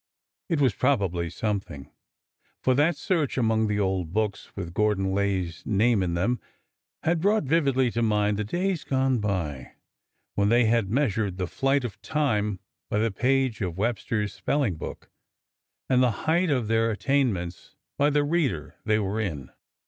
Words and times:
It 0.49 0.59
was 0.59 0.73
probably 0.73 1.29
something, 1.29 1.91
for 2.63 2.73
that 2.73 2.95
search 2.97 3.37
among 3.37 3.67
the 3.67 3.79
old 3.79 4.11
books 4.11 4.49
with 4.55 4.73
Gordon 4.73 5.13
Lay's 5.13 5.61
name 5.63 6.01
in 6.01 6.15
them 6.15 6.39
had 7.03 7.21
brought 7.21 7.43
vividly 7.43 7.91
to 7.91 8.01
mind 8.01 8.37
the 8.37 8.43
days 8.43 8.83
gone 8.83 9.19
by, 9.19 9.73
when 10.33 10.49
they 10.49 10.65
had 10.65 10.89
measured 10.89 11.37
the 11.37 11.45
flight 11.45 11.83
of 11.83 12.01
time 12.01 12.59
by 12.89 12.97
the 12.97 13.11
page 13.11 13.61
of 13.61 13.77
Webster's 13.77 14.33
spelling 14.33 14.73
book, 14.73 15.11
and 15.87 16.01
the 16.01 16.09
height 16.25 16.49
of 16.49 16.67
their 16.67 16.89
attainments 16.89 17.75
by 17.99 18.09
the 18.09 18.23
reader 18.23 18.77
they 18.83 18.97
were 18.97 19.19
in. 19.21 19.51